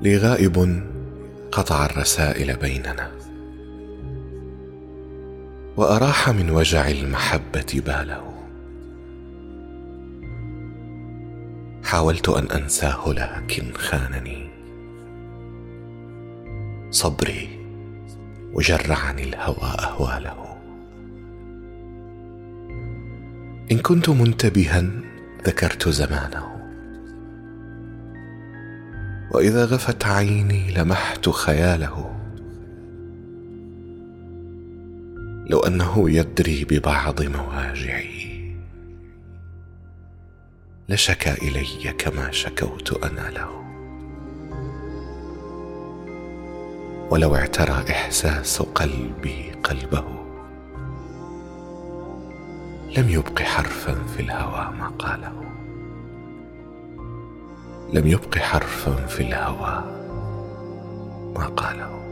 [0.00, 0.82] لي غائب
[1.52, 3.10] قطع الرسائل بيننا.
[5.76, 8.32] وأراح من وجع المحبة باله.
[11.84, 14.50] حاولت أن أنساه لكن خانني.
[16.90, 17.48] صبري
[18.52, 20.56] وجرعني الهوى أهواله.
[23.72, 24.84] إن كنت منتبها
[25.46, 26.55] ذكرت زمانه.
[29.36, 32.16] وإذا غفت عيني لمحت خياله.
[35.50, 38.56] لو أنه يدري ببعض مواجعي.
[40.88, 43.50] لشكا إلي كما شكوت أنا له.
[47.10, 50.04] ولو اعترى إحساس قلبي قلبه.
[52.96, 55.42] لم يبق حرفا في الهوى ما قاله.
[57.92, 59.84] لم يبق حرفا في الهوى
[61.36, 62.05] ما قاله.